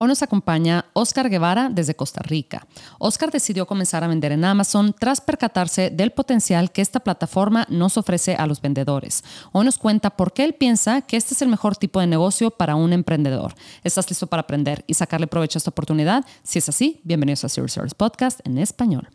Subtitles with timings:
[0.00, 2.68] Hoy nos acompaña Oscar Guevara desde Costa Rica.
[3.00, 7.96] Oscar decidió comenzar a vender en Amazon tras percatarse del potencial que esta plataforma nos
[7.96, 9.24] ofrece a los vendedores.
[9.50, 12.52] Hoy nos cuenta por qué él piensa que este es el mejor tipo de negocio
[12.52, 13.56] para un emprendedor.
[13.82, 16.24] ¿Estás listo para aprender y sacarle provecho a esta oportunidad?
[16.44, 19.08] Si es así, bienvenidos a Serious Service Podcast en español.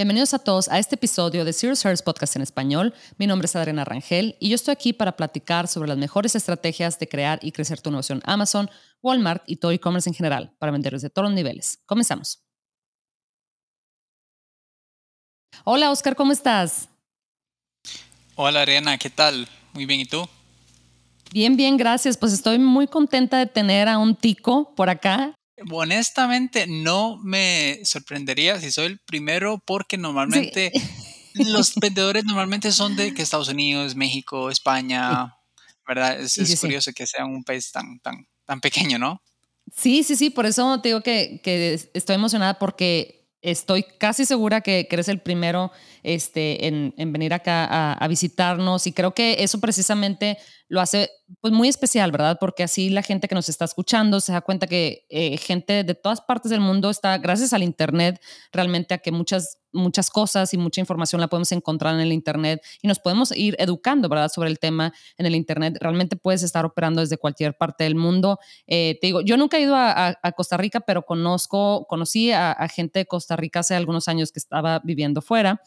[0.00, 2.94] Bienvenidos a todos a este episodio de Serious Service Podcast en español.
[3.18, 6.98] Mi nombre es Adriana Rangel y yo estoy aquí para platicar sobre las mejores estrategias
[6.98, 8.70] de crear y crecer tu negocio en Amazon,
[9.02, 11.82] Walmart y todo e-commerce en general para vendedores de todos los niveles.
[11.84, 12.42] Comenzamos.
[15.64, 16.88] Hola Oscar, ¿cómo estás?
[18.36, 19.46] Hola Adriana, ¿qué tal?
[19.74, 20.26] Muy bien, ¿y tú?
[21.30, 22.16] Bien, bien, gracias.
[22.16, 25.34] Pues estoy muy contenta de tener a un tico por acá
[25.70, 30.72] honestamente no me sorprendería si soy el primero porque normalmente
[31.34, 35.34] los vendedores normalmente son de que Estados Unidos, México, España,
[35.86, 36.20] ¿verdad?
[36.20, 39.22] Es, curioso que sea un país tan, tan, tan pequeño, ¿no?
[39.74, 41.40] Sí, sí, sí, por eso te digo que,
[41.94, 45.70] estoy emocionada porque estoy casi segura que, eres el primero
[46.02, 50.38] este, en, venir acá a, a, visitarnos y creo que eso precisamente
[50.70, 52.38] lo hace pues muy especial, ¿verdad?
[52.40, 55.94] Porque así la gente que nos está escuchando se da cuenta que eh, gente de
[55.96, 58.20] todas partes del mundo está, gracias al Internet,
[58.52, 62.62] realmente a que muchas, muchas cosas y mucha información la podemos encontrar en el Internet
[62.82, 64.30] y nos podemos ir educando, ¿verdad?
[64.32, 65.76] Sobre el tema en el Internet.
[65.80, 68.38] Realmente puedes estar operando desde cualquier parte del mundo.
[68.68, 72.68] Eh, te digo, yo nunca he ido a, Costa Rica, pero conozco, conocí a, a
[72.68, 75.60] gente de Costa Rica hace algunos años que estaba viviendo fuera.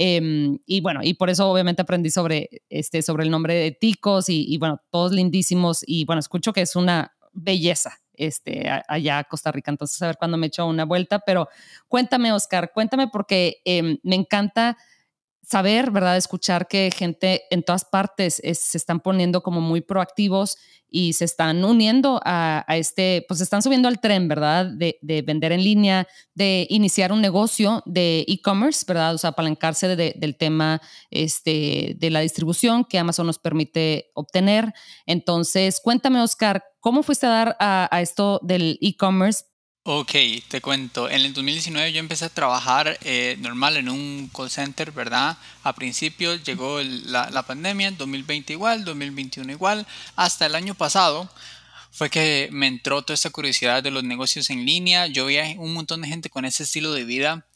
[0.00, 4.28] Em, y bueno, y por eso obviamente aprendí sobre, este, sobre el nombre de ticos
[4.28, 5.80] y, bueno, todos lindísimos.
[5.84, 9.72] Y bueno, escucho que es una belleza este, allá a Costa Rica.
[9.72, 11.18] Entonces, a ver cuándo me echo una vuelta.
[11.26, 11.48] Pero
[11.88, 14.76] cuéntame, Oscar, cuéntame porque em, me encanta
[15.48, 16.18] saber, ¿verdad?
[16.18, 20.58] Escuchar que gente en todas partes se están poniendo como muy proactivos
[20.90, 24.66] y se están uniendo a, este, pues están subiendo al tren, ¿verdad?
[24.66, 29.14] De, vender en línea, de iniciar un negocio de e-commerce, ¿verdad?
[29.14, 34.74] O sea, apalancarse del tema este, de la distribución que Amazon nos permite obtener.
[35.06, 39.44] Entonces, cuéntame, Oscar, ¿cómo fuiste a dar a, a esto del e-commerce
[39.90, 40.12] Ok,
[40.48, 41.08] te cuento.
[41.08, 45.38] En el 2019 yo empecé a trabajar eh, normal en un call center, ¿verdad?
[45.62, 49.86] A principio llegó la, la, pandemia, 2020 igual, 2021 igual.
[50.14, 51.32] Hasta el año pasado
[51.90, 55.06] fue que me entró toda esta curiosidad de los negocios en línea.
[55.06, 57.46] Yo veía un montón de gente con ese estilo de vida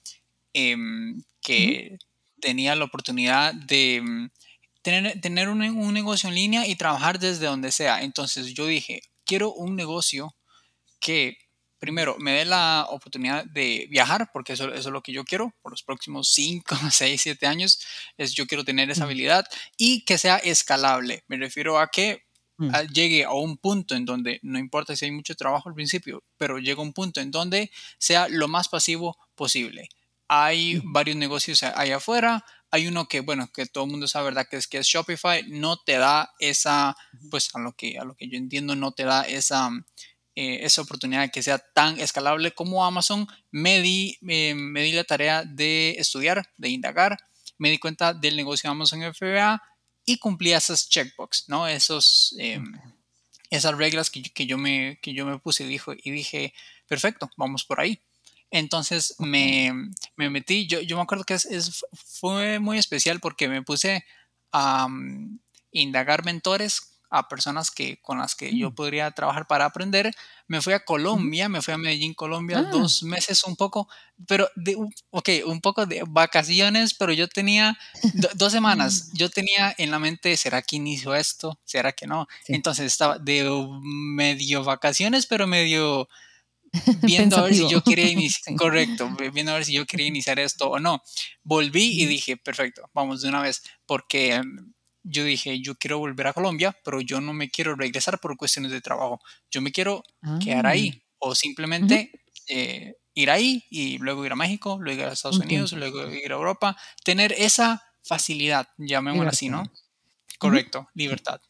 [0.55, 1.99] em, que
[2.41, 4.31] tenía la oportunidad de em,
[4.81, 8.01] tener, tener un, un negocio en línea y trabajar desde donde sea.
[8.01, 10.35] Entonces yo dije, quiero un negocio
[10.99, 11.42] que
[11.83, 15.73] primero, me dé la oportunidad de viajar, porque eso, es lo que yo quiero por
[15.73, 17.85] los próximos 5, 6, 7 años,
[18.17, 19.45] es yo quiero tener esa habilidad
[19.77, 21.25] y que sea escalable.
[21.27, 22.23] Me refiero a que
[22.59, 22.71] mm.
[22.95, 26.61] llegue a un punto en donde, no importa si hay mucho trabajo al principio, pero
[26.61, 29.89] llega a un punto en donde sea lo más pasivo posible.
[30.29, 34.47] Hay varios negocios allá afuera, hay uno que, bueno, que todo el mundo sabe, ¿verdad?
[34.49, 36.97] Que es que es Shopify, no te da esa,
[37.29, 39.69] pues a lo que, a lo que yo entiendo, no te da esa
[40.35, 45.05] eh, esa oportunidad que sea tan escalable como Amazon, me di, eh, me di la
[45.05, 47.19] tarea de estudiar, de indagar,
[47.59, 49.63] me di cuenta del negocio de Amazon FBA
[50.07, 51.69] y cumplí esas checkbox, ¿no?
[51.69, 52.73] Esos, em,
[53.51, 56.55] esas reglas que, que, yo me, que yo me puse y, dijo, y dije,
[56.89, 58.01] perfecto, vamos por ahí.
[58.51, 59.73] Entonces me,
[60.17, 64.05] me, metí, yo, yo me acuerdo que es, fue muy especial porque me puse
[64.51, 65.39] a um,
[65.71, 68.75] indagar mentores a personas que, con las que yo mm.
[68.75, 70.11] podría trabajar para aprender.
[70.49, 72.71] Me fui a Colombia, me fui a Medellín, Colombia, ah.
[72.71, 73.87] dos meses un poco,
[74.27, 74.77] pero, de,
[75.11, 77.79] ok, un poco de vacaciones, pero yo tenía
[78.35, 81.61] dos semanas, yo tenía en la mente, ¿será que inicio esto?
[81.65, 82.27] ¿Será que no?
[82.49, 83.45] Entonces estaba de
[83.83, 86.09] medio vacaciones, pero medio
[87.03, 90.39] viendo a ver si yo quería iniciar, correcto, viendo a ver si yo quería iniciar
[90.39, 91.03] esto o no.
[91.43, 94.41] Volví y dije, perfecto, vamos de una vez, porque
[95.03, 98.71] yo dije, yo quiero volver a Colombia, pero yo no me quiero regresar por cuestiones
[98.71, 99.21] de trabajo.
[99.51, 100.03] Yo me quiero
[100.43, 101.09] quedar ahí ah.
[101.19, 102.13] o simplemente
[102.49, 106.33] eh, ir ahí y luego ir a México, luego ir a Estados Unidos, luego ir
[106.33, 106.77] a Europa.
[107.05, 109.65] Tener esa facilidad, llamémoslo así, ¿no?
[110.39, 111.41] Correcto, libertad.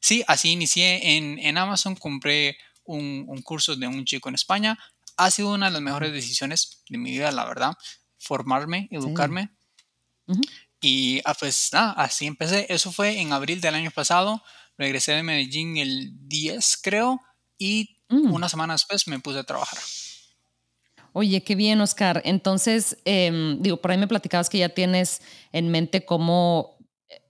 [0.00, 4.78] Sí, así inicié en, en Amazon, compré un, un, curso de un chico en España.
[5.16, 7.76] Ha sido una de las mejores decisiones de mi vida, la verdad.
[8.18, 9.50] Formarme, educarme.
[10.80, 12.66] Y ah, pues nada, así empecé.
[12.68, 14.42] Eso fue en abril del año pasado.
[14.78, 17.20] Regresé de Medellín el 10, creo,
[17.58, 18.32] y mm.
[18.32, 19.78] una semana después me puse a trabajar.
[21.12, 22.22] Oye, qué bien, Oscar.
[22.24, 25.20] Entonces, em, digo, por ahí me platicabas que ya tienes
[25.52, 26.78] en mente cómo,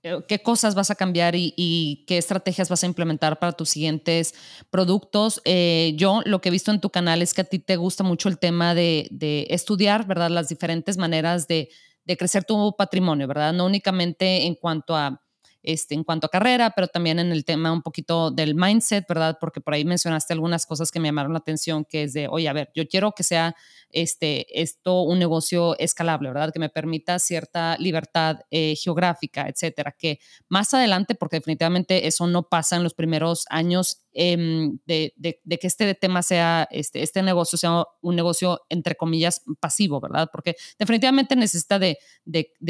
[0.03, 4.35] eh, qué cosas vas a cambiar y, qué estrategias vas a implementar para tus siguientes
[4.70, 5.41] productos.
[5.44, 8.05] Eh, yo lo que he visto en tu canal es que a ti te gusta
[8.05, 10.31] mucho el tema de, de estudiar, ¿verdad?
[10.31, 11.70] Las diferentes maneras de,
[12.10, 13.52] de crecer tu patrimonio, ¿verdad?
[13.52, 15.22] No únicamente en cuanto a
[15.62, 19.38] este, en cuanto a carrera, pero también en el tema un poquito del mindset, ¿verdad?
[19.40, 22.48] Porque por ahí mencionaste algunas cosas que me llamaron la atención, que es de, oye,
[22.48, 23.54] a ver, yo quiero que sea
[23.90, 26.52] este, esto un negocio escalable, ¿verdad?
[26.52, 32.48] Que me permita cierta libertad eh, geográfica, etcétera, que más adelante, porque definitivamente eso no
[32.48, 35.12] pasa en los primeros años em, de,
[35.60, 40.28] que este tema sea, este, este negocio sea un negocio, entre comillas, pasivo, ¿verdad?
[40.32, 41.98] Porque definitivamente necesita de,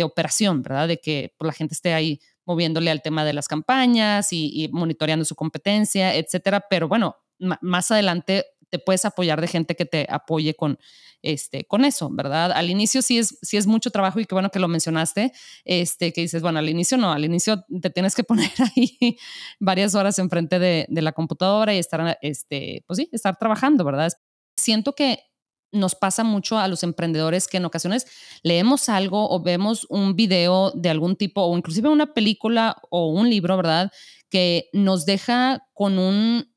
[0.02, 0.88] operación, ¿verdad?
[0.88, 2.20] De que la gente esté ahí
[2.50, 6.67] moviéndole al tema de las campañas y, monitoreando su competencia, etcétera.
[6.69, 10.76] Pero bueno, más adelante te puedes apoyar de gente que te apoye con,
[11.23, 12.50] este, con eso, ¿verdad?
[12.50, 15.32] Al inicio sí es, sí es mucho trabajo y qué bueno que lo mencionaste,
[15.64, 19.17] este, que dices, bueno, al inicio no, al inicio te tienes que poner ahí
[19.61, 24.12] varias horas enfrente de, de la computadora y estar, este, pues sí, estar trabajando, ¿verdad?
[24.56, 25.30] Siento que
[25.72, 28.06] nos pasa mucho a los emprendedores que en ocasiones
[28.43, 33.31] leemos algo o vemos un video de algún tipo o inclusive una película o un
[33.31, 33.93] libro, ¿verdad?
[34.28, 36.52] Que nos deja con un,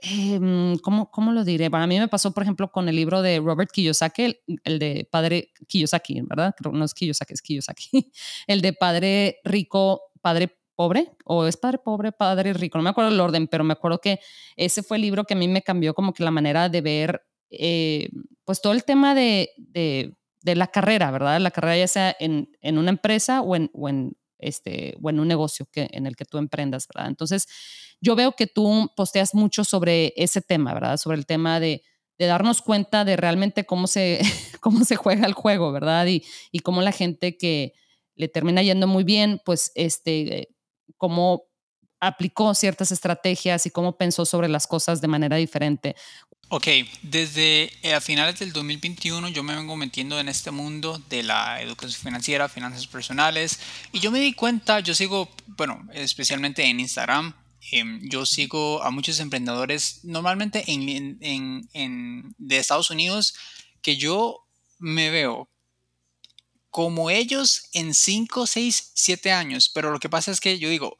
[0.00, 1.70] em, ¿cómo, ¿cómo, lo diré?
[1.70, 5.52] Para mí me pasó, por ejemplo, con el libro de Robert Kiyosaki, el, de Padre
[5.66, 6.54] Kiyosaki, ¿verdad?
[6.72, 8.12] No es Kiyosaki, es Kiyosaki.
[8.46, 13.10] El de Padre Rico, Padre Pobre, o es Padre Pobre, Padre Rico, no me acuerdo
[13.10, 14.20] el orden, pero me acuerdo que
[14.54, 17.27] ese fue el libro que a mí me cambió como que la manera de ver
[17.50, 18.08] eh,
[18.44, 20.14] pues todo el tema de, de,
[20.54, 21.40] la carrera, ¿verdad?
[21.40, 25.20] La carrera ya sea en, en una empresa o en, o en, este, o en
[25.20, 27.08] un negocio que, en el que tú emprendas, ¿verdad?
[27.08, 27.46] Entonces,
[28.00, 30.96] yo veo que tú posteas mucho sobre ese tema, ¿verdad?
[30.96, 31.82] Sobre el tema de,
[32.18, 34.20] de darnos cuenta de realmente cómo se,
[34.60, 36.06] cómo se juega el juego, ¿verdad?
[36.06, 37.74] Y, y cómo la gente que
[38.14, 40.48] le termina yendo muy bien, pues, este,
[40.96, 41.44] cómo
[42.00, 45.96] aplicó ciertas estrategias y cómo pensó sobre las cosas de manera diferente.
[46.50, 46.66] Ok,
[47.02, 51.60] desde eh, a finales del 2021 yo me vengo metiendo en este mundo de la
[51.60, 53.60] educación financiera, finanzas personales,
[53.92, 57.34] y yo me di cuenta, yo sigo, bueno, especialmente en Instagram,
[57.70, 63.34] em, yo sigo a muchos emprendedores, normalmente en, en, en, de Estados Unidos,
[63.82, 64.46] que yo
[64.78, 65.50] me veo
[66.70, 70.96] como ellos en 5, 6, 7 años, pero lo que pasa es que yo digo,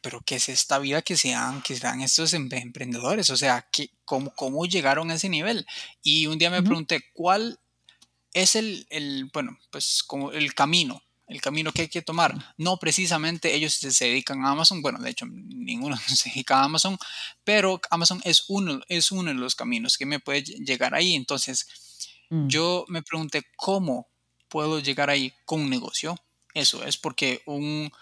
[0.00, 3.30] pero ¿qué es esta vida que sean, que sean estos emprendedores?
[3.30, 5.64] O sea, ¿qué, cómo, ¿cómo llegaron a ese nivel?
[6.02, 7.60] Y un día me pregunté, ¿cuál
[8.34, 11.00] es el, el, bueno, pues como el camino?
[11.28, 12.34] El camino que hay que tomar.
[12.56, 16.98] No precisamente ellos se dedican a Amazon, bueno, de hecho ninguno se dedica a Amazon,
[17.44, 21.14] pero Amazon es uno, es uno de los caminos que me puede llegar ahí.
[21.14, 21.68] Entonces,
[22.30, 22.48] mm.
[22.48, 24.08] yo me pregunté, ¿cómo
[24.48, 26.16] puedo llegar ahí con un negocio?
[26.52, 27.92] Eso es porque un,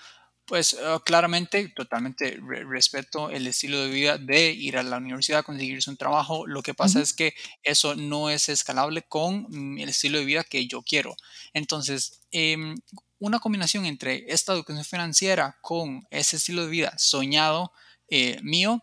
[0.48, 5.90] pues ah, claramente, totalmente respeto el estilo de vida de ir a la universidad, conseguirse
[5.90, 6.46] un trabajo.
[6.46, 10.44] Lo que pasa es que eso no es escalable con mm, el estilo de vida
[10.44, 11.14] que yo quiero.
[11.52, 12.74] Entonces, em,
[13.18, 17.72] una combinación entre esta educación financiera con ese estilo de vida soñado
[18.08, 18.82] eh, mío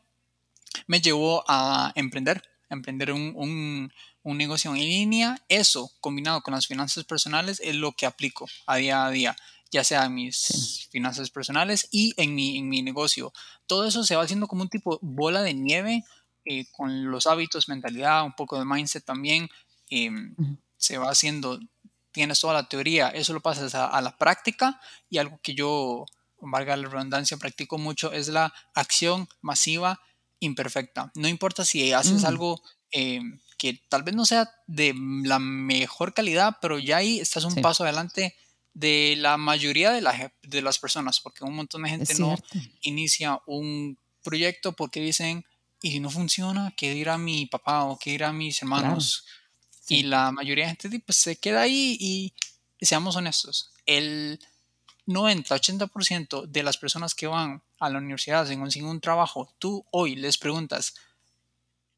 [0.87, 3.91] me llevó a emprender, emprender un, un,
[4.21, 5.41] un negocio en línea.
[5.49, 9.35] Eso combinado con las finanzas personales es lo que aplico a día a día
[9.75, 13.33] ya sea en mis finanzas personales y en mi, en mi negocio.
[13.67, 16.05] Todo eso se va haciendo como un tipo bola de nieve
[16.45, 19.49] eh, con los hábitos, mentalidad, un poco de mindset también.
[19.89, 20.33] Em,
[20.77, 21.59] se va haciendo,
[22.13, 24.79] tienes toda la teoría, eso lo pasas a, la práctica
[25.09, 26.05] y algo que yo,
[26.39, 29.99] valga la redundancia, practico mucho es la acción masiva
[30.39, 31.11] imperfecta.
[31.15, 32.25] No importa si haces mm.
[32.25, 37.43] algo em, que tal vez no sea de la mejor calidad, pero ya ahí estás
[37.43, 38.35] un paso adelante
[38.75, 42.35] de la mayoría de, de las personas, porque un montón de gente no
[42.81, 45.45] inicia un proyecto porque dicen,
[45.81, 49.25] y si no funciona, ¿qué dirá mi papá o qué dirá mis hermanos?
[49.87, 52.33] Y la mayoría de gente pues, se queda ahí y,
[52.81, 54.39] seamos honestos, el
[55.07, 60.15] 90-80% de las personas que van a la universidad sin conseguir un trabajo, tú hoy
[60.15, 60.95] les preguntas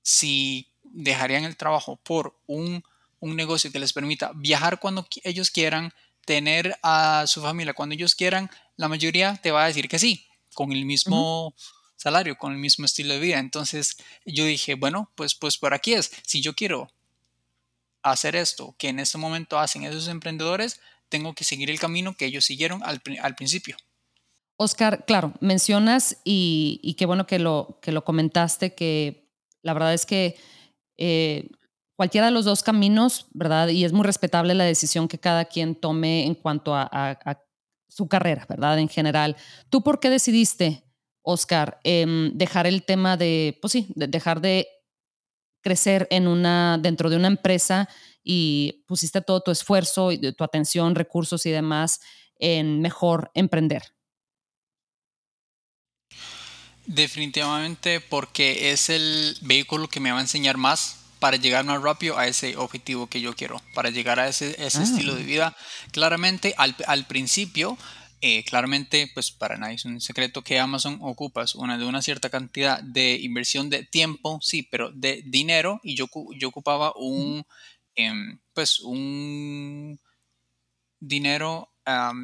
[0.03, 2.83] si dejarían el trabajo por un,
[3.19, 5.91] un negocio que les permita viajar cuando ellos quieran,
[6.27, 10.27] tener a su familia cuando ellos quieran, la mayoría te va a decir que sí,
[10.53, 11.55] con el mismo
[11.95, 13.39] salario, con el mismo estilo de vida.
[13.39, 16.91] Entonces yo dije, bueno, pues, pues por aquí es, si yo quiero
[18.03, 22.25] hacer esto que en este momento hacen esos emprendedores, tengo que seguir el camino que
[22.25, 22.99] ellos siguieron al,
[23.35, 23.77] principio.
[24.57, 29.29] Oscar, claro, mencionas y, qué bueno que lo, que lo comentaste, que
[29.61, 30.35] la verdad es que
[30.97, 31.49] eh,
[31.97, 33.67] cualquiera de los dos caminos, ¿verdad?
[33.69, 37.19] Y es muy respetable la decisión que cada quien tome en cuanto a,
[37.89, 38.77] su carrera, ¿verdad?
[38.77, 39.35] En general.
[39.69, 40.83] ¿Tú por qué decidiste,
[41.23, 44.67] Oscar, em, dejar el tema de, pues sí, dejar de
[45.61, 47.89] crecer en una, dentro de una empresa
[48.23, 52.01] y pusiste todo tu esfuerzo y tu atención, recursos y demás
[52.37, 53.81] en mejor emprender?
[56.85, 62.17] Definitivamente porque es el vehículo que me va a enseñar más para llegar más rápido
[62.17, 65.25] a ese objetivo que yo quiero, para llegar a ese, ese estilo de ah.
[65.25, 65.57] vida.
[65.91, 67.77] Claramente, al, al principio,
[68.21, 72.31] eh, claramente, pues para nadie es un secreto que Amazon ocupas una de una cierta
[72.31, 77.45] cantidad de inversión de tiempo, sí, pero de dinero y yo, yo ocupaba un,
[77.95, 79.99] em, pues un
[80.99, 81.69] dinero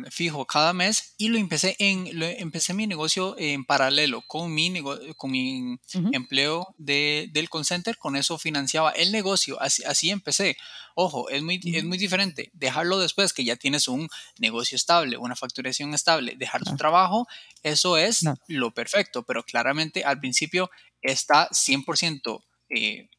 [0.10, 4.74] fijo cada mes y lo empecé en lo, empecé mi negocio en paralelo con mi
[5.16, 5.78] con mi
[6.12, 10.58] empleo de, del call center con eso financiaba el negocio así, así empecé.
[10.96, 15.36] Ojo es muy es muy diferente dejarlo después que ya tienes un negocio estable una
[15.36, 17.28] facturación estable dejar tu trabajo
[17.64, 20.70] eso es lo perfecto pero claramente al principio
[21.02, 23.10] está 100% eh,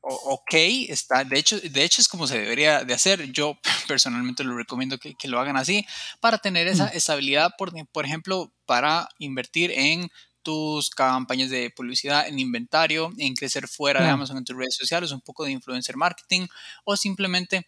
[0.00, 0.54] ok,
[0.88, 3.32] está, de hecho, de hecho es como se debería de hacer.
[3.32, 3.58] Yo
[3.88, 5.86] personalmente lo recomiendo que, lo hagan así
[6.20, 10.08] para tener esa estabilidad, por, por ejemplo, para invertir en
[10.42, 15.10] tus campañas de publicidad, en inventario, en crecer fuera de Amazon en tus redes sociales,
[15.10, 16.46] un poco de influencer marketing
[16.84, 17.66] o simplemente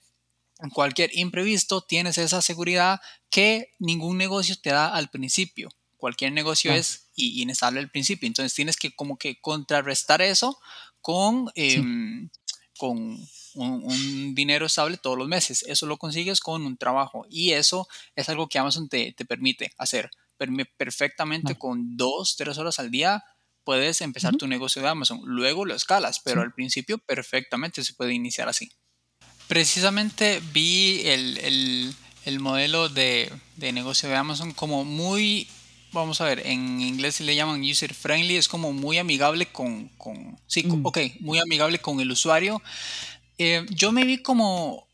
[0.61, 3.01] en cualquier imprevisto tienes esa seguridad
[3.31, 5.71] que ningún negocio te da al principio.
[5.99, 10.59] Cualquier negocio es inestable al principio, entonces tienes que como que contrarrestar eso
[11.01, 12.31] con, em,
[12.79, 13.19] con
[13.55, 15.65] un, dinero estable todos los meses.
[15.67, 19.73] Eso lo consigues con un trabajo y eso es algo que Amazon te, te permite
[19.77, 20.11] hacer.
[20.77, 23.25] Perfectamente con dos, tres horas al día
[23.65, 25.21] puedes empezar tu negocio de Amazon.
[25.25, 28.71] Luego lo escalas, pero al principio perfectamente se puede iniciar así.
[29.49, 35.49] Precisamente vi el, el, el modelo de, de negocio de Amazon como muy
[35.93, 40.39] vamos a ver, en inglés le llaman user friendly, es como muy amigable con, con
[40.47, 40.87] sí, mm.
[40.87, 42.63] ok, muy amigable con el usuario.
[43.39, 44.89] Eh, yo me vi como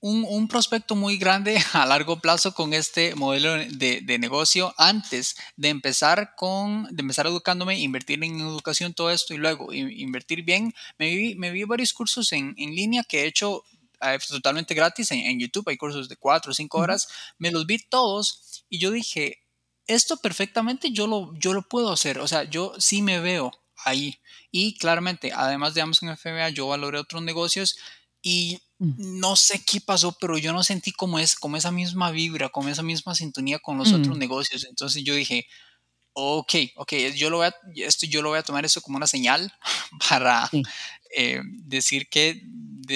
[0.00, 5.36] un, un, prospecto muy grande a largo plazo con este modelo de, de, negocio antes
[5.56, 10.74] de empezar con, de empezar educándome, invertir en educación, todo esto y luego invertir bien.
[10.98, 13.62] Me vi, me vi varios cursos en, en línea que he hecho
[14.00, 17.66] eh, totalmente gratis en, en, YouTube, hay cursos de 4 o 5 horas, me los
[17.66, 19.42] vi todos y yo dije,
[19.86, 23.52] esto perfectamente yo lo, yo lo puedo hacer, o sea, yo sí me veo
[23.84, 24.18] ahí.
[24.50, 27.76] Y claramente, además de Amazon FBA, yo valoré otros negocios
[28.22, 29.18] y mm.
[29.18, 32.68] no sé qué pasó, pero yo no sentí como, es, como esa misma vibra, como
[32.68, 34.20] esa misma sintonía con los otros mm.
[34.20, 34.64] negocios.
[34.64, 35.46] Entonces yo dije,
[36.12, 39.06] ok, ok, yo lo voy a, esto, yo lo voy a tomar eso como una
[39.06, 39.52] señal
[40.08, 40.50] para
[41.16, 42.42] eh, decir que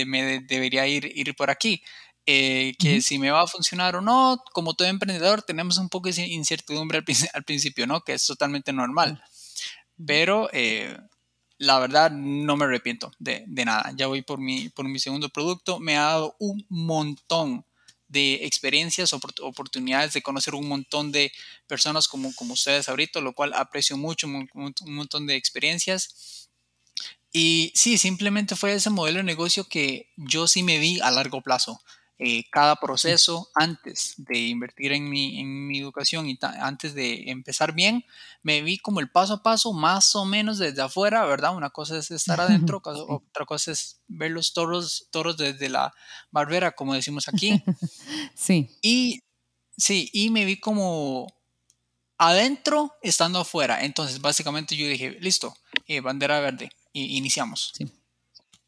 [0.07, 1.83] me debería ir, ir por aquí.
[2.27, 6.11] Eh, que si me va a funcionar o no, como todo emprendedor tenemos un poco
[6.11, 6.99] de incertidumbre
[7.35, 8.01] al, principio, ¿no?
[8.01, 9.23] Que es totalmente normal.
[10.07, 10.97] Pero eh,
[11.59, 13.93] la verdad no me arrepiento de, de, nada.
[13.97, 15.81] Ya voy por mi, por mi segundo producto.
[15.81, 17.67] Me ha dado un montón
[18.09, 21.33] de experiencias, oportunidades de conocer un montón de
[21.67, 26.49] personas como, como ustedes ahorita, lo cual aprecio mucho, un, un montón de experiencias.
[27.33, 31.43] Y sí, simplemente fue ese modelo de negocio que yo sí me vi a largo
[31.43, 31.81] plazo.
[32.21, 37.75] Eh, cada proceso antes de invertir en mi, en mi educación y antes de empezar
[37.75, 38.05] bien,
[38.45, 41.57] me vi como el paso a paso más o menos desde afuera, ¿verdad?
[41.57, 45.93] Una cosa es estar adentro, otra cosa es ver los toros, toros desde la
[46.31, 47.63] barbera, como decimos aquí.
[48.37, 48.71] Sí.
[48.83, 49.23] Y
[49.77, 51.27] sí, y me vi como
[52.19, 53.85] adentro estando afuera.
[53.85, 55.57] Entonces, básicamente yo dije, listo,
[55.87, 57.73] eh, bandera verde, y iniciamos.
[57.77, 57.91] Sí.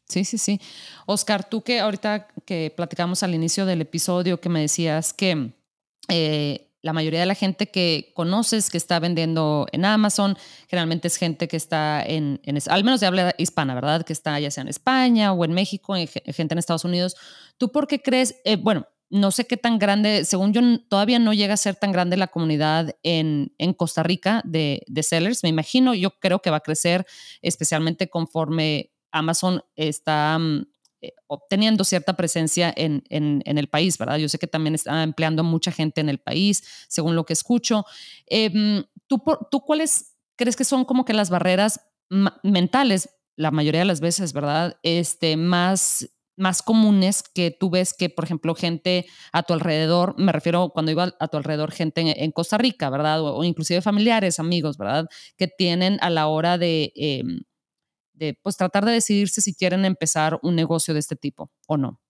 [0.09, 0.61] Sí, sí, sí.
[1.05, 5.51] Oscar, tú que ahorita que platicamos al inicio del episodio, que me decías que
[6.07, 10.37] eh, la mayoría de la gente que conoces que está vendiendo en Amazon,
[10.69, 14.03] generalmente es gente que está en, al menos de habla hispana, ¿verdad?
[14.05, 17.15] Que está ya sea en España o en México, gente en Estados Unidos.
[17.57, 21.33] ¿Tú por qué crees, eh, bueno, no sé qué tan grande, según yo, todavía no
[21.33, 25.43] llega a ser tan grande la comunidad en, en Costa Rica de, de sellers.
[25.43, 27.05] Me imagino, yo creo que va a crecer,
[27.41, 30.65] especialmente conforme Amazon está mm,
[31.01, 34.17] eh, obteniendo cierta presencia en, el país, ¿verdad?
[34.17, 37.85] Yo sé que también está empleando mucha gente en el país, según lo que escucho.
[38.25, 39.21] Em, ¿tú,
[39.51, 41.81] ¿Tú cuáles crees que son como que las barreras
[42.43, 44.79] mentales, la mayoría de las veces, ¿verdad?
[44.81, 50.31] Este, más más comunes que tú ves que, por ejemplo, gente a tu alrededor, me
[50.31, 53.21] refiero cuando iba a tu alrededor, gente en, Costa Rica, ¿verdad?
[53.21, 55.07] O, inclusive familiares, amigos, ¿verdad?
[55.35, 57.39] Que tienen a la hora de, em,
[58.17, 62.01] de pues tratar de decidirse si quieren empezar un negocio de este tipo o no.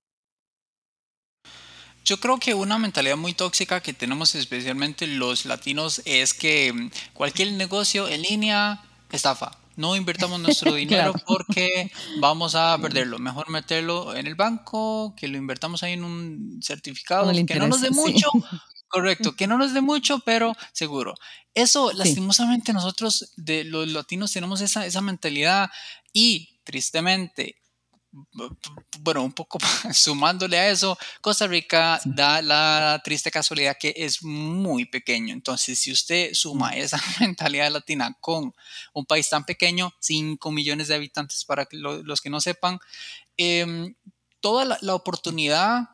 [2.08, 6.92] Yo creo que una mentalidad muy tóxica que tenemos especialmente los latinos es que mm,
[7.14, 9.52] cualquier negocio en línea estafa.
[9.76, 13.20] No invertamos nuestro dinero porque vamos a perderlo.
[13.20, 17.82] Mejor meterlo en el banco, que lo invertamos ahí en un certificado que no nos
[17.82, 18.30] dé mucho.
[18.88, 21.14] Correcto, que no nos dé mucho, pero seguro.
[21.54, 25.70] Eso, lastimosamente, nosotros de los latinos tenemos esa, esa mentalidad
[26.14, 27.58] y tristemente
[29.00, 29.60] bueno, un poco
[29.94, 35.34] sumándole a eso, Costa Rica da la triste casualidad que es muy pequeño.
[35.34, 38.54] Entonces, si usted suma esa mentalidad latina con
[38.94, 42.80] un país tan pequeño, 5 millones de habitantes para los que no sepan,
[43.36, 43.96] em,
[44.40, 45.90] toda la, oportunidad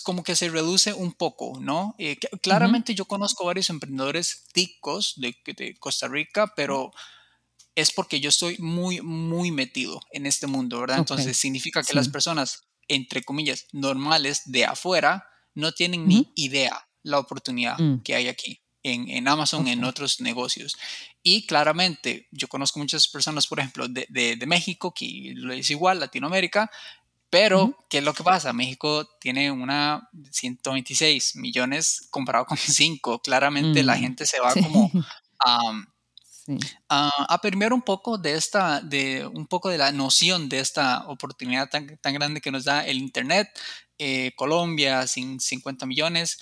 [0.00, 1.94] como que se reduce un poco, ¿no?
[1.98, 6.92] Eh, claramente yo conozco varios emprendedores ticos de, de Costa Rica, pero
[7.74, 10.98] es porque yo estoy muy, muy metido en este mundo, ¿verdad?
[10.98, 17.18] Entonces significa que las personas, entre comillas, normales de afuera, no tienen ni idea la
[17.18, 18.02] oportunidad mm.
[18.02, 20.76] que hay aquí en, en Amazon, en otros negocios.
[21.22, 26.00] Y claramente, yo conozco muchas personas, por ejemplo, de, de, México, que lo es igual,
[26.00, 26.70] Latinoamérica,
[27.32, 28.52] pero, ¿qué es lo que pasa?
[28.52, 33.22] México tiene una 126 millones comparado con 5.
[33.22, 34.00] Claramente la mm.
[34.00, 34.90] gente se va como
[35.46, 35.72] a
[36.88, 41.70] a permear un poco de esta, de un poco de la noción de esta oportunidad
[41.70, 43.48] tan, tan grande que nos da el Internet,
[43.96, 46.38] eh, Colombia sin 50 millones.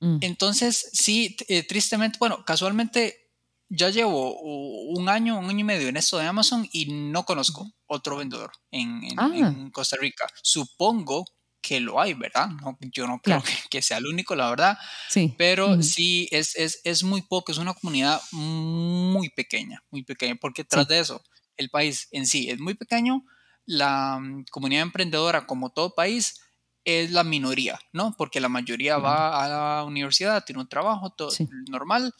[0.00, 0.18] Mm.
[0.22, 3.23] Entonces, sí, eh, tristemente, bueno, casualmente
[3.68, 7.70] ya llevo un año, un año y medio en esto de Amazon y no conozco
[7.86, 9.70] otro vendedor en, en ah.
[9.72, 10.26] Costa Rica.
[10.42, 11.24] Supongo
[11.64, 12.48] que lo hay, ¿verdad?
[12.48, 14.78] No, yo no creo que, sea el único, la verdad.
[15.08, 15.34] Sí.
[15.38, 20.64] Pero sí, es, es, es, muy poco, es una comunidad muy pequeña, muy pequeña, porque
[20.64, 21.22] tras de eso,
[21.56, 23.24] el país en sí es muy pequeño,
[23.64, 26.38] la mm, comunidad emprendedora, como todo país,
[26.84, 28.14] es la minoría, ¿no?
[28.18, 31.30] Porque la mayoría va a la universidad, tiene un trabajo todo
[31.70, 32.12] normal,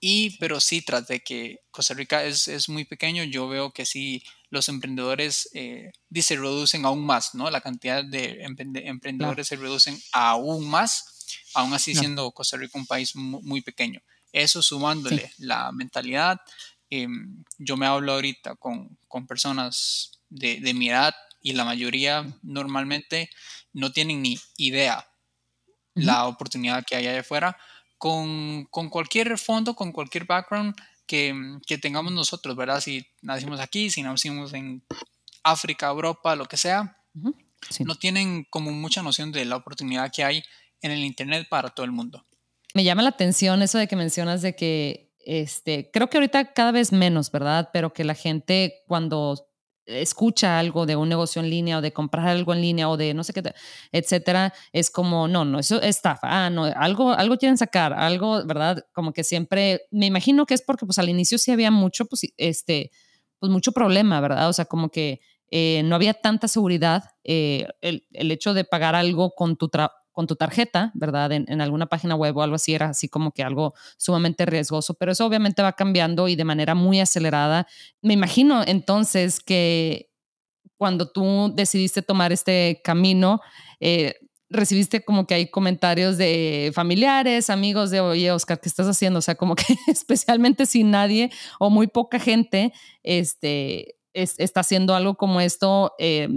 [0.00, 3.84] y, pero sí, tras de que Costa Rica es, es muy pequeño, yo veo que
[3.84, 7.50] sí los emprendedores eh, se reducen aún más, ¿no?
[7.50, 13.14] La cantidad de emprendedores se reducen aún más, aún así siendo Costa Rica un país
[13.14, 14.00] muy, pequeño.
[14.32, 16.40] Eso sumándole la mentalidad.
[16.90, 22.26] Em, yo me hablo ahorita con, con personas de, de, mi edad y la mayoría
[22.42, 23.30] normalmente
[23.72, 25.06] no tienen ni idea
[25.94, 27.56] la oportunidad que hay allá afuera.
[27.98, 30.74] Con, con cualquier fondo, con cualquier background,
[31.06, 31.34] que,
[31.66, 32.80] que, tengamos nosotros, ¿verdad?
[32.80, 34.84] Si nacimos aquí, si nacimos en
[35.42, 40.42] África, Europa, lo que sea, no tienen como mucha noción de la oportunidad que hay
[40.82, 42.24] en el Internet para todo el mundo.
[42.74, 46.72] Me llama la atención eso de que mencionas de que, este, creo que ahorita cada
[46.72, 47.70] vez menos, ¿verdad?
[47.72, 49.47] Pero que la gente cuando
[49.88, 53.14] escucha algo de un negocio en línea o de comprar algo en línea o de
[53.14, 53.42] no sé qué,
[53.90, 58.44] etcétera, es como, no, no, eso es estafa, ah, no, algo, algo quieren sacar, algo,
[58.44, 58.84] ¿verdad?
[58.92, 62.22] Como que siempre, me imagino que es porque pues al inicio sí había mucho, pues,
[62.36, 62.90] este,
[63.38, 64.48] pues mucho problema, ¿verdad?
[64.48, 65.20] O sea, como que
[65.50, 69.70] eh, no había tanta seguridad, eh, el, el, hecho de pagar algo con tu,
[70.18, 71.30] con tu tarjeta, ¿verdad?
[71.30, 75.12] En, alguna página web o algo así era así como que algo sumamente riesgoso, pero
[75.12, 77.68] eso obviamente va cambiando y de manera muy acelerada.
[78.02, 80.10] Me imagino entonces que
[80.76, 83.40] cuando tú decidiste tomar este camino,
[83.78, 84.16] eh,
[84.50, 89.20] recibiste como que hay comentarios de familiares, amigos de, oye, Oscar, ¿qué estás haciendo?
[89.20, 92.72] O sea, como que especialmente si nadie o muy poca gente
[93.04, 95.92] este, está haciendo algo como esto.
[96.00, 96.28] Eh,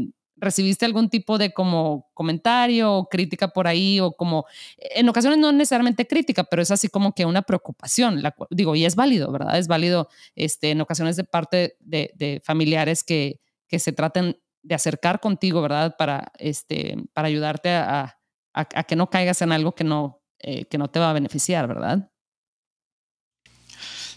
[0.41, 4.45] ¿Recibiste algún tipo de como comentario o crítica por ahí o como,
[4.77, 8.85] en ocasiones no necesariamente crítica, pero es así como que una preocupación, la, digo, y
[8.85, 9.57] es válido, ¿verdad?
[9.59, 15.19] Es válido este, en ocasiones de parte de, familiares que, que se traten de acercar
[15.19, 15.95] contigo, ¿verdad?
[15.97, 18.17] Para, este, para ayudarte a,
[18.53, 21.67] a, que no caigas en algo que no, eh, que no te va a beneficiar,
[21.67, 22.10] ¿verdad?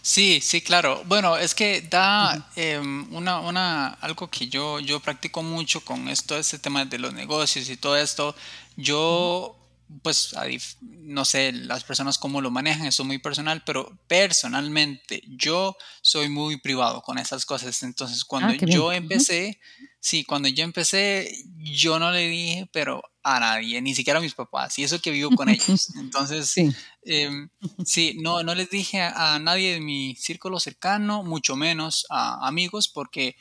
[0.05, 1.01] Sí, sí, claro.
[1.07, 6.37] Bueno, es que da em, una, una, algo que yo, yo practico mucho con esto,
[6.37, 8.35] este tema de los negocios y todo esto.
[8.77, 9.57] Yo,
[10.03, 10.35] pues,
[10.81, 16.29] no sé, las personas cómo lo manejan, eso es muy personal, pero personalmente yo soy
[16.29, 17.81] muy privado con esas cosas.
[17.81, 19.59] Entonces, cuando ah, yo empecé,
[19.99, 24.35] sí, cuando yo empecé, yo no le dije, pero a nadie, ni siquiera a mis
[24.35, 25.95] papás, y eso que vivo con ellos.
[25.95, 27.49] Entonces, sí, em,
[27.83, 32.87] sí no, no les dije a, nadie de mi círculo cercano, mucho menos a amigos,
[32.87, 33.35] porque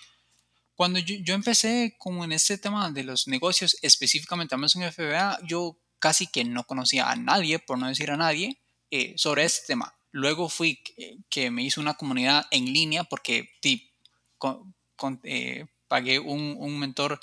[0.75, 6.29] cuando yo, empecé como en este tema de los negocios, específicamente Amazon FBA, yo casi
[6.29, 8.59] que no conocía a nadie, por no decir a nadie,
[8.91, 9.95] eh, sobre este tema.
[10.13, 10.83] Luego fui
[11.29, 13.51] que, me hizo una comunidad en línea porque
[15.25, 17.21] eh, pagué un, un mentor,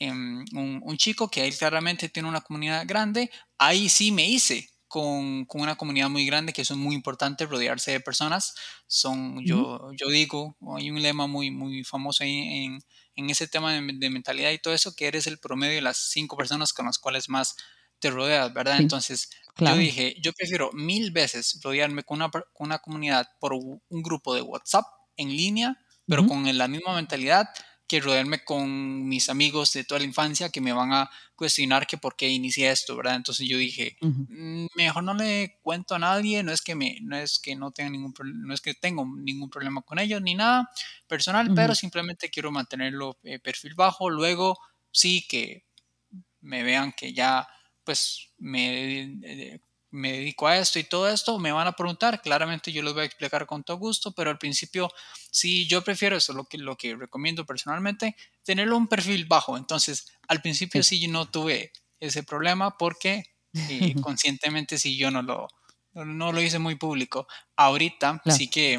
[0.00, 3.30] em, un, un, chico que ahí claramente tiene una comunidad grande.
[3.58, 7.46] Ahí sí me hice con, con, una comunidad muy grande, que eso es muy importante,
[7.46, 8.54] rodearse de personas.
[8.88, 12.80] Son, yo, yo digo, hay un lema muy, muy famoso ahí en,
[13.14, 16.10] en ese tema de, de, mentalidad y todo eso, que eres el promedio de las
[16.10, 17.54] cinco personas con las cuales más
[18.00, 18.78] te rodeas, ¿verdad?
[18.78, 18.82] Sí.
[18.82, 19.76] Entonces, Claro.
[19.76, 24.34] Yo dije, yo prefiero mil veces rodearme con una, con una, comunidad por un grupo
[24.34, 24.86] de WhatsApp
[25.16, 26.28] en línea, pero uh -huh.
[26.28, 27.48] con la misma mentalidad
[27.90, 31.98] que rodearme con mis amigos de toda la infancia que me van a cuestionar que
[31.98, 33.16] por qué inicié esto, ¿verdad?
[33.16, 34.68] Entonces yo dije, uh -huh.
[34.76, 37.90] mejor no le cuento a nadie, no es que me, no es que no tenga
[37.90, 38.14] ningún
[38.46, 40.70] no es que tengo ningún problema con ellos ni nada
[41.08, 41.56] personal, uh -huh.
[41.56, 44.56] pero simplemente quiero mantenerlo eh, perfil bajo, luego
[44.92, 45.64] sí que
[46.42, 47.48] me vean que ya
[47.82, 52.82] pues me, me dedico a esto y todo esto, me van a preguntar, claramente yo
[52.82, 54.90] les voy a explicar con todo gusto, pero al principio
[55.30, 59.56] sí, yo prefiero eso, lo que, lo que recomiendo personalmente, tenerlo un perfil bajo.
[59.56, 65.22] Entonces, al principio sí, sí no tuve ese problema porque eh, conscientemente sí yo no
[65.22, 65.48] lo,
[65.92, 67.26] no lo hice muy público.
[67.56, 68.36] Ahorita claro.
[68.36, 68.78] sí que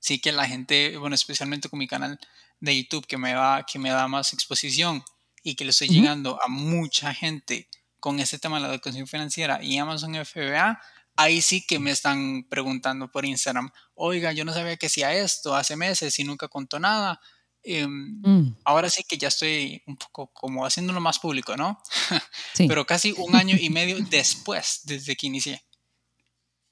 [0.00, 2.18] sí que la gente, bueno, especialmente con mi canal
[2.60, 5.04] de YouTube que me da, que me da más exposición
[5.42, 5.94] y que le estoy uh -huh.
[5.94, 7.68] llegando a mucha gente
[8.00, 10.80] con este tema de la educación financiera y Amazon FBA,
[11.16, 15.54] ahí sí que me están preguntando por Instagram, oiga, yo no sabía que hacía esto
[15.54, 17.20] hace meses y nunca contó nada.
[17.64, 18.58] Eh, mm.
[18.64, 21.80] Ahora sí que ya estoy un poco como haciéndolo más público, ¿no?
[22.54, 22.66] Sí.
[22.66, 25.62] Pero casi un año y medio después, desde que inicié.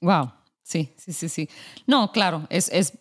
[0.01, 1.49] Wow, sí, sí, sí, sí.
[1.85, 2.93] No, claro, es, es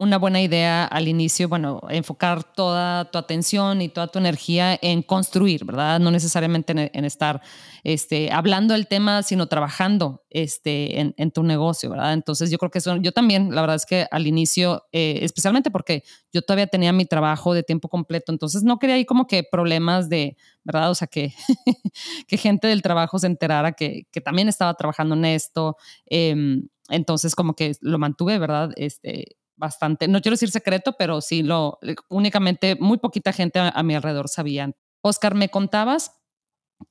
[0.00, 5.02] una buena idea al inicio, bueno, enfocar toda tu atención y toda tu energía en
[5.02, 6.00] construir, ¿verdad?
[6.00, 7.42] No necesariamente en, estar
[7.84, 12.14] este, hablando del tema, sino trabajando este, en, en, tu negocio, ¿verdad?
[12.14, 15.70] Entonces yo creo que eso, yo también, la verdad es que al inicio, eh, especialmente
[15.70, 19.44] porque yo todavía tenía mi trabajo de tiempo completo, entonces no quería ahí como que
[19.44, 20.90] problemas de, ¿verdad?
[20.90, 21.34] O sea, que,
[22.26, 25.76] que gente del trabajo se enterara que, que también estaba trabajando en esto.
[26.08, 28.72] Eh, entonces como que lo mantuve, ¿verdad?
[28.76, 33.82] Este, bastante, no quiero decir secreto, pero sí lo, únicamente muy poquita gente a, a
[33.84, 34.74] mi alrededor sabían.
[35.02, 36.12] Oscar, me contabas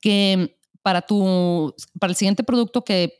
[0.00, 3.14] que para tu, para el siguiente producto que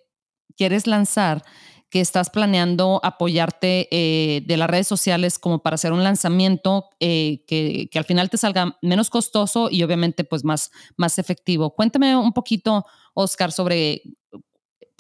[0.57, 1.43] quieres lanzar,
[1.91, 7.45] que estás planeando apoyarte eh, de las redes sociales como para hacer un lanzamiento eh,
[7.49, 11.75] que, que, al final te salga menos costoso y obviamente pues más, más efectivo.
[11.75, 14.03] Cuéntame un poquito, Oscar, sobre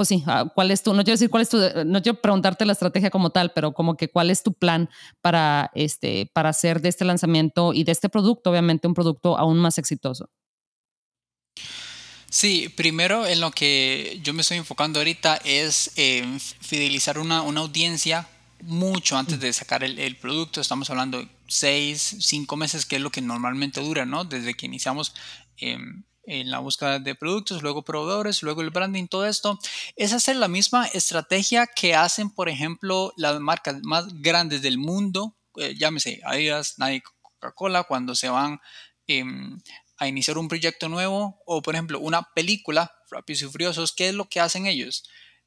[0.00, 2.64] pues sí, ah, ¿cuál es tu, no quiero decir cuál es tu, no quiero preguntarte
[2.64, 4.88] la estrategia como tal, pero como que cuál es tu plan
[5.20, 9.58] para, este, para hacer de este lanzamiento y de este producto, obviamente, un producto aún
[9.58, 10.30] más exitoso?
[12.30, 17.60] Sí, primero en lo que yo me estoy enfocando ahorita es eh, fidelizar una, una,
[17.60, 18.26] audiencia
[18.62, 20.62] mucho antes de sacar el, el, producto.
[20.62, 24.24] Estamos hablando de seis, cinco meses, que es lo que normalmente dura, ¿no?
[24.24, 25.14] Desde que iniciamos
[25.58, 25.76] eh,
[26.30, 29.58] en la búsqueda de productos, luego proveedores, luego el branding, todo esto,
[29.96, 35.36] es hacer la misma estrategia que hacen, por ejemplo, las marcas más grandes del mundo,
[35.56, 38.60] eh, llámese Adidas, Nike, Coca-Cola, cuando se van
[39.08, 39.24] eh,
[39.96, 44.14] a iniciar un proyecto nuevo o, por ejemplo, una película, Rápidos y Furiosos, ¿qué es
[44.14, 45.02] lo que hacen ellos?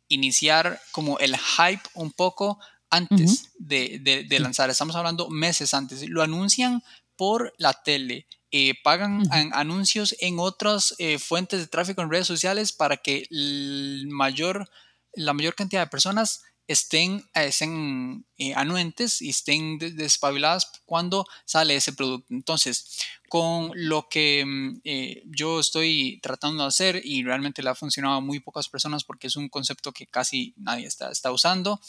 [0.10, 3.50] Iniciar como el hype un poco antes uh -huh.
[3.58, 6.84] de, de, de lanzar, estamos hablando meses antes, lo anuncian
[7.15, 12.72] por la tele, eh, pagan anuncios en otras eh, fuentes de tráfico en redes sociales
[12.72, 14.70] para que el mayor,
[15.13, 21.94] la mayor cantidad de personas estén, estén eh, anuentes y estén despabiladas cuando sale ese
[21.94, 22.28] producto.
[22.30, 27.76] Entonces, con lo que mm, eh, yo estoy tratando de hacer y realmente le ha
[27.76, 31.82] funcionado a muy pocas personas porque es un concepto que casi nadie está, está usando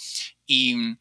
[0.47, 0.99] y mm,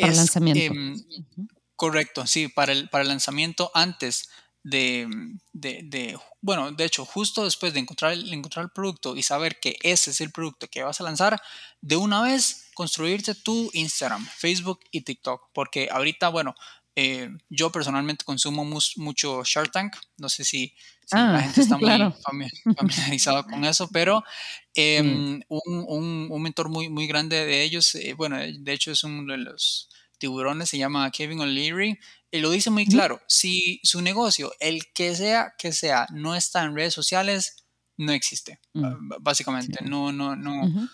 [0.00, 0.60] para es, lanzamiento.
[0.60, 1.48] Eh, -huh.
[1.76, 4.28] Correcto, sí, para el, para el lanzamiento antes
[4.62, 5.08] de,
[5.52, 9.58] de, de, bueno, de hecho, justo después de encontrar el, encontrar el producto y saber
[9.60, 11.40] que ese es el producto que vas a lanzar,
[11.80, 16.54] de una vez construirte tu Instagram, Facebook y TikTok, porque ahorita, bueno,
[17.00, 20.74] eh, yo personalmente consumo mus, mucho Shark Tank, no sé si,
[21.06, 22.16] si ah, la gente está claro.
[22.32, 24.24] muy familiarizado con eso, pero
[24.74, 25.42] eh, mm.
[25.48, 29.30] un, un, un, mentor muy, muy grande de ellos, eh, bueno, de hecho es uno
[29.30, 31.98] de los tiburones, se llama Kevin O'Leary,
[32.30, 36.62] y lo dice muy claro, si su negocio, el que sea que sea, no está
[36.64, 37.64] en redes sociales,
[37.96, 39.14] no existe, mm.
[39.20, 39.84] básicamente, sí.
[39.88, 40.90] no, no, no, uh -huh.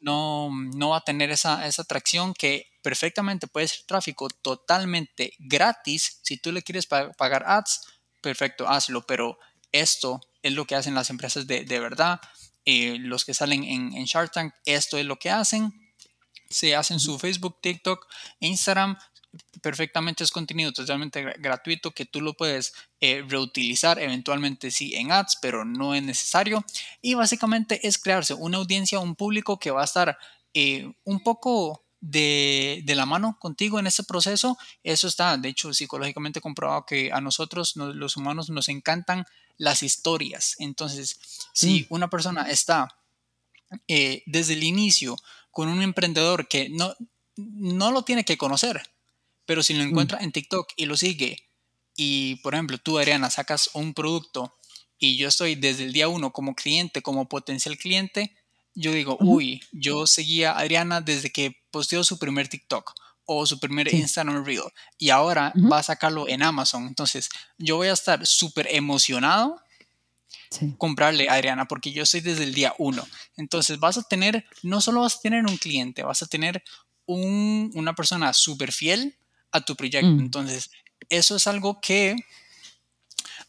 [0.00, 6.20] no, no va a tener esa, esa atracción que perfectamente puede ser tráfico totalmente gratis,
[6.22, 7.80] si tú le quieres pagar ads,
[8.22, 9.38] perfecto, hazlo, pero
[9.72, 12.20] esto es lo que hacen las empresas de, de verdad,
[12.64, 15.72] eh, los que salen en, en Shark Tank, esto es lo que hacen,
[16.50, 18.06] se hacen su Facebook, TikTok,
[18.40, 18.96] Instagram,
[19.60, 25.38] perfectamente es contenido totalmente gratuito que tú lo puedes eh, reutilizar eventualmente sí en ads,
[25.40, 26.64] pero no es necesario.
[27.02, 30.18] Y básicamente es crearse una audiencia, un público que va a estar
[30.54, 34.56] eh, un poco de, la mano contigo en ese proceso.
[34.82, 40.54] Eso está, de hecho, psicológicamente comprobado que a nosotros, los humanos, nos encantan las historias.
[40.58, 41.18] Entonces,
[41.52, 42.88] si una persona está
[43.86, 45.16] eh, desde el inicio
[45.50, 46.94] con un emprendedor que no,
[47.36, 48.82] no lo tiene que conocer,
[49.46, 49.88] pero si lo mm.
[49.88, 51.48] encuentra en TikTok y lo sigue,
[51.96, 54.56] y por ejemplo tú, Ariana, sacas un producto
[54.98, 58.36] y yo estoy desde el día uno como cliente, como potencial cliente,
[58.74, 63.58] yo digo, uy, yo seguía a Adriana desde que posteó su primer TikTok o su
[63.58, 64.62] primer Instagram Reel
[64.96, 66.86] y ahora va a sacarlo en Amazon.
[66.86, 69.60] Entonces, yo voy a estar súper emocionado
[70.76, 73.06] comprarle a Adriana porque yo estoy desde el día uno.
[73.36, 76.62] Entonces, vas a tener, no solo vas a tener un cliente, vas a tener
[77.06, 79.16] un, una persona súper fiel
[79.50, 80.08] a tu proyecto.
[80.10, 80.20] Mm.
[80.20, 80.70] Entonces,
[81.08, 82.16] eso es algo que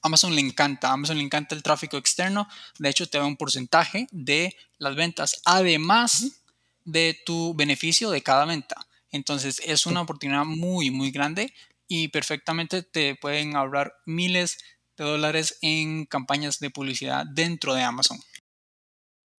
[0.02, 0.92] Amazon le encanta.
[0.92, 2.48] Amazon le encanta el tráfico externo.
[2.78, 6.44] De hecho, te da un porcentaje de las ventas, además
[6.86, 8.88] de tu beneficio de cada venta.
[9.12, 11.54] Entonces, es una oportunidad muy, muy grande
[11.88, 14.58] y perfectamente te pueden ahorrar miles
[15.04, 18.20] dólares en campañas de publicidad dentro de Amazon.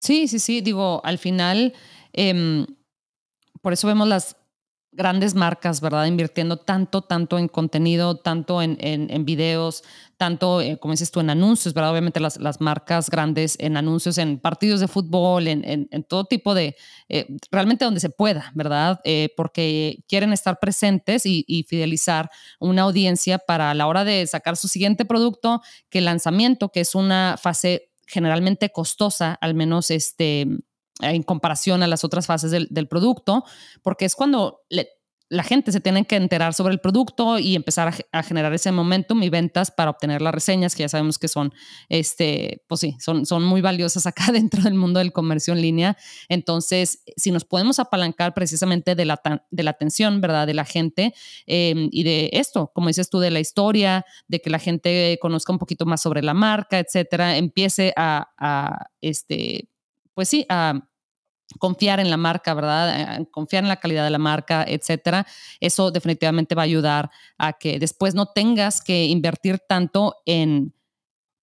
[0.01, 0.61] Sí, sí, sí.
[0.61, 1.75] Digo, al final,
[2.12, 2.66] em,
[3.61, 4.37] por eso vemos las
[4.92, 6.07] grandes marcas, ¿verdad?
[6.07, 9.85] Invirtiendo tanto, tanto en contenido, tanto en, en, videos,
[10.16, 11.92] tanto, eh, como dices tú, en anuncios, ¿verdad?
[11.92, 16.55] Obviamente las, las, marcas grandes en anuncios, en partidos de fútbol, en, en todo tipo
[16.55, 16.76] de,
[17.09, 19.00] eh, realmente donde se pueda, ¿verdad?
[19.05, 24.26] Eh, porque quieren estar presentes y, y, fidelizar una audiencia para a la hora de
[24.26, 29.90] sacar su siguiente producto, que el lanzamiento, que es una fase generalmente costosa, al menos
[29.90, 30.48] este,
[31.02, 33.44] en comparación a las otras fases del, producto,
[33.82, 34.62] porque es cuando
[35.30, 39.22] la gente se tiene que enterar sobre el producto y empezar a, generar ese momentum
[39.22, 41.54] y ventas para obtener las reseñas, que ya sabemos que son,
[41.88, 45.96] este, pues sí, son, son muy valiosas acá dentro del mundo del comercio en línea.
[46.28, 50.48] Entonces, si nos podemos apalancar precisamente de la, de la atención, ¿verdad?
[50.48, 51.14] De la gente
[51.46, 55.52] em, y de esto, como dices tú, de la historia, de que la gente conozca
[55.52, 59.68] un poquito más sobre la marca, etcétera, empiece a, a este,
[60.12, 60.89] pues sí, a
[61.58, 63.18] confiar en la marca, ¿verdad?
[63.20, 65.26] Eh, confiar en la calidad de la marca, etcétera.
[65.60, 70.74] Eso definitivamente va a ayudar a que después no tengas que invertir tanto en,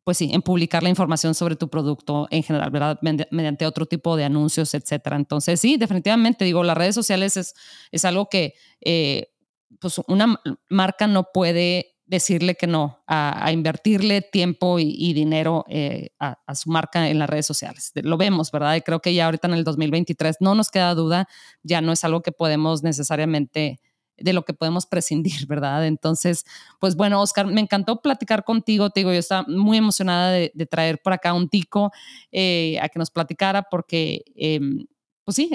[0.04, 3.00] pues sí, en publicar la información sobre tu producto en general, ¿verdad?
[3.02, 5.18] Mediante otro tipo de anuncios, etcétera.
[5.18, 7.54] Entonces, sí, definitivamente, digo, las redes sociales es,
[7.92, 9.34] es algo que, eh,
[9.80, 10.40] pues, una
[10.70, 17.10] marca no puede decirle que no, a, invertirle tiempo y, dinero eh, a, su marca
[17.10, 17.92] en las redes sociales.
[17.96, 18.76] Lo vemos, ¿verdad?
[18.76, 21.28] Y creo que ya ahorita en el 2023 no nos queda duda,
[21.64, 23.80] ya no es algo que podemos necesariamente
[24.18, 25.86] de lo que podemos prescindir, ¿verdad?
[25.86, 26.46] Entonces,
[26.80, 31.00] pues bueno, Oscar, me encantó platicar contigo, te digo, yo estaba muy emocionada de, traer
[31.04, 31.92] por acá un tico
[32.32, 34.86] eh, a que nos platicara porque, em,
[35.26, 35.52] pues sí,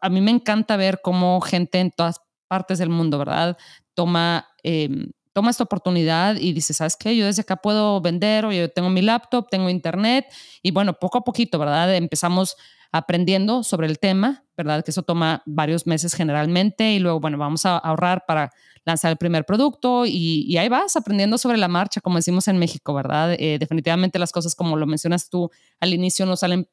[0.00, 3.56] a mí me encanta ver cómo gente en todas partes del mundo, ¿verdad?
[3.94, 7.14] Toma em, toma esta oportunidad y dice, ¿sabes qué?
[7.14, 10.26] Yo desde acá puedo vender, o yo tengo mi laptop, tengo internet,
[10.62, 11.94] y bueno, poco a poquito, ¿verdad?
[11.94, 12.56] Empezamos
[12.92, 14.84] aprendiendo sobre el tema, ¿verdad?
[14.84, 18.52] Que eso toma varios meses generalmente, y luego, bueno, vamos a ahorrar para
[18.84, 22.94] lanzar el primer producto, y, ahí vas aprendiendo sobre la marcha, como decimos en México,
[22.94, 23.34] ¿verdad?
[23.36, 26.68] Eh, definitivamente las cosas, como lo mencionas tú al inicio, no salen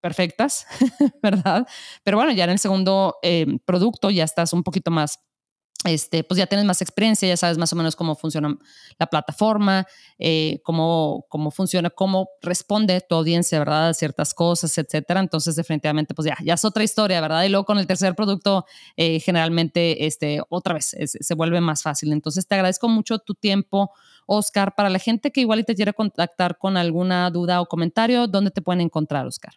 [0.00, 0.66] perfectas,
[1.22, 1.66] ¿verdad?
[2.04, 5.18] Pero bueno, ya en el segundo eh, producto ya estás un poquito más
[5.84, 8.56] este, pues ya tienes más experiencia, ya sabes más o menos cómo funciona
[8.98, 9.86] la plataforma,
[10.18, 13.90] eh, cómo, cómo funciona, cómo responde tu audiencia, ¿verdad?
[13.90, 15.20] A ciertas cosas, etcétera.
[15.20, 17.44] Entonces, definitivamente, pues ya, ya es otra historia, ¿verdad?
[17.44, 22.12] Y luego con el tercer producto, eh, generalmente, este, otra vez, se vuelve más fácil.
[22.12, 23.92] Entonces, te agradezco mucho tu tiempo,
[24.26, 24.74] Oscar.
[24.74, 28.62] Para la gente que igual te quiere contactar con alguna duda o comentario, ¿dónde te
[28.62, 29.54] pueden encontrar, Oscar?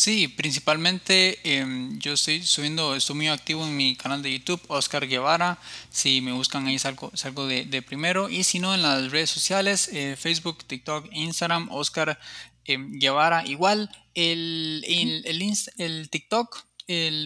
[0.00, 5.06] Sí, principalmente em, yo estoy subiendo, estoy muy activo en mi canal de YouTube, Oscar
[5.06, 5.58] Guevara.
[5.90, 8.30] Si me buscan ahí salgo, salgo de, primero.
[8.30, 12.18] Y si no, en las redes sociales, eh, Facebook, TikTok, Instagram, Oscar
[12.64, 13.46] em, Guevara.
[13.46, 16.64] Igual, el, el, el, el TikTok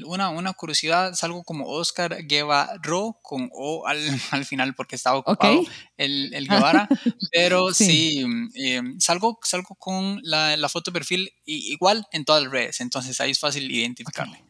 [0.06, 2.78] una, una curiosidad, salgo como Oscar Guevara
[3.22, 3.98] con O al,
[4.30, 5.64] al final porque estaba ocupado
[5.96, 6.88] el, el, Guevara,
[7.32, 8.24] pero sí,
[8.54, 13.20] eh, salgo, salgo con la, la, foto de perfil igual en todas las redes, entonces
[13.20, 14.44] ahí es fácil identificarme.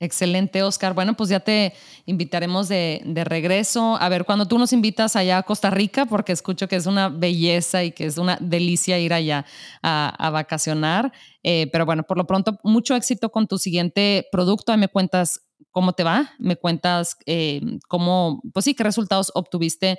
[0.00, 0.94] Excelente, Oscar.
[0.94, 1.74] Bueno, pues ya te
[2.06, 3.96] invitaremos de, de, regreso.
[4.00, 7.08] A ver, cuando tú nos invitas allá a Costa Rica, porque escucho que es una
[7.08, 9.44] belleza y que es una delicia ir allá
[9.82, 11.12] a, a vacacionar.
[11.50, 14.70] Eh, pero bueno, por lo pronto, mucho éxito con tu siguiente producto.
[14.70, 19.98] Ahí me cuentas cómo te va, me cuentas eh, cómo, pues sí, qué resultados obtuviste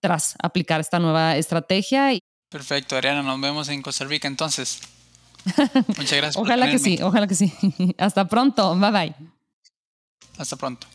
[0.00, 2.18] tras aplicar esta nueva estrategia.
[2.48, 4.80] Perfecto, Ariana, nos vemos en Costa Rica entonces.
[5.98, 6.36] Muchas gracias.
[6.38, 7.52] ojalá que sí, ojalá que sí.
[7.98, 9.14] Hasta pronto, bye bye.
[10.38, 10.86] Hasta pronto.